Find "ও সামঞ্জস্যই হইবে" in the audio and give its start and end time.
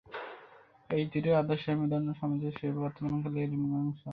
2.05-2.79